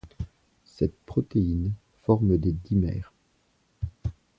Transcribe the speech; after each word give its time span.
Cette 0.65 0.99
protéine 1.05 1.73
forme 2.01 2.35
des 2.39 2.53
dimères. 2.53 3.13